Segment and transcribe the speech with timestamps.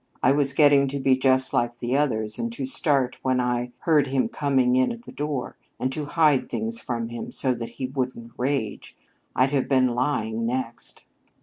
[0.23, 4.07] I was getting to be just like the others, and to start when I heard
[4.07, 7.85] him coming in at the door, and to hide things from him so that he
[7.85, 8.97] wouldn't rage.
[9.35, 11.03] I'd have been lying next."